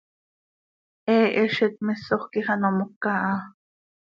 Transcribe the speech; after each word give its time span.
He 1.05 1.15
Hezitmisoj 1.35 2.21
quij 2.31 2.49
ano 2.53 2.69
moca 2.77 3.11
ha. 3.23 3.35